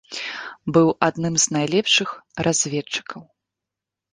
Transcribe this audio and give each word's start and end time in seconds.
Быў 0.77 0.87
адным 1.07 1.37
з 1.43 1.53
найлепшых 1.57 2.09
разведчыкаў. 2.49 3.21